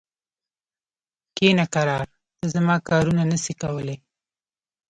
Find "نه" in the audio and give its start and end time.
3.31-3.37